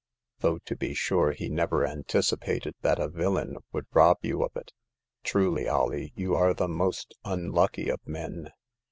[0.39, 4.71] Though, to be sure, he never anticipated that a villain would rob you of it.
[5.23, 8.49] Truly, Alee, you are the most unlucky of men